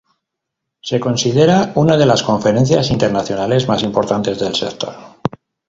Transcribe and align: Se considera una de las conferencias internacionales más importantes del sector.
Se 0.81 0.99
considera 0.99 1.73
una 1.75 1.95
de 1.95 2.07
las 2.07 2.23
conferencias 2.23 2.89
internacionales 2.89 3.67
más 3.67 3.83
importantes 3.83 4.39
del 4.39 4.55
sector. 4.55 4.95